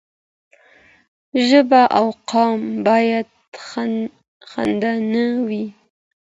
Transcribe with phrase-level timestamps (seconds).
[1.47, 3.27] ژبه او قوم باید
[4.51, 4.81] خنډ
[5.13, 5.65] نه وي.